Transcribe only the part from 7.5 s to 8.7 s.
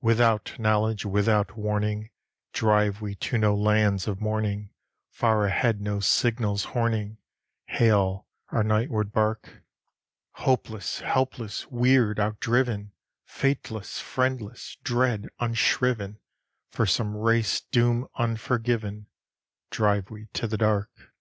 Hail our